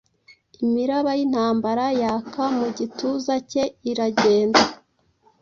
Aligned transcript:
Imiraba 0.65 1.11
yintambara 1.19 1.85
yaka 2.01 2.43
mu 2.57 2.67
gituza 2.77 3.33
cye 3.49 3.63
iragenda 3.91 4.61